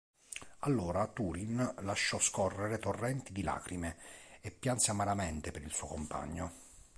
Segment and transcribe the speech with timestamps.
[0.61, 3.97] Allora Túrin lasciò scorrere torrenti di lacrime,
[4.41, 6.51] e pianse amaramente per il suo compagno.